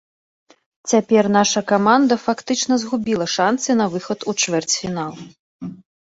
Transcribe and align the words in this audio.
Цяпер 0.91 1.23
наша 1.37 1.61
каманда 1.71 2.17
фактычна 2.23 2.79
згубіла 2.85 3.27
шанцы 3.35 3.69
на 3.83 3.89
выхад 3.93 4.19
у 4.35 4.37
чвэрцьфінал. 4.43 5.13